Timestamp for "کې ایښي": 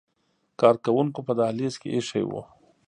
1.81-2.23